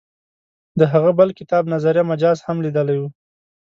د 0.79 0.81
هغه 0.93 1.11
بل 1.19 1.29
کتاب 1.39 1.63
نظریه 1.73 2.03
مجاز 2.11 2.37
هم 2.47 2.57
لیدلی 2.65 2.97
و. 2.99 3.03